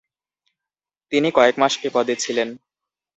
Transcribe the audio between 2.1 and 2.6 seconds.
ছিলেন।